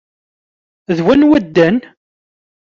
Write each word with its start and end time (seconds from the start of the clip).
D 0.95 0.97
wanwa 1.05 1.39
ddan? 1.45 1.77